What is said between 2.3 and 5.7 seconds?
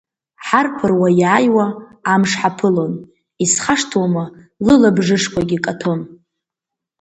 ҳаԥылон, исхашҭуама, лылабжышқәагьы